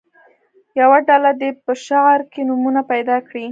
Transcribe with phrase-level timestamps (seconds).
[0.79, 3.47] یوه ډله دې په شعر کې نومونه پیدا کړي.